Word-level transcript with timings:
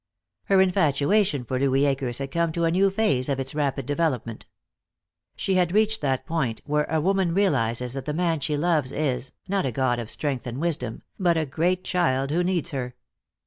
Her 0.45 0.59
infatuation 0.61 1.45
for 1.45 1.59
Louis 1.59 1.85
Akers 1.85 2.17
had 2.17 2.31
come 2.31 2.51
to 2.53 2.63
a 2.65 2.71
new 2.71 2.89
phase 2.89 3.29
of 3.29 3.39
its 3.39 3.53
rapid 3.53 3.85
development. 3.85 4.47
She 5.35 5.53
had 5.53 5.71
reached 5.73 6.01
that 6.01 6.25
point 6.25 6.59
where 6.65 6.85
a 6.85 6.99
woman 6.99 7.35
realizes 7.35 7.93
that 7.93 8.05
the 8.05 8.11
man 8.15 8.39
she 8.39 8.57
loves 8.57 8.91
is, 8.91 9.31
not 9.47 9.63
a 9.63 9.71
god 9.71 9.99
of 9.99 10.09
strength 10.09 10.47
and 10.47 10.59
wisdom, 10.59 11.03
but 11.19 11.37
a 11.37 11.45
great 11.45 11.83
child 11.83 12.31
who 12.31 12.43
needs 12.43 12.71
her. 12.71 12.95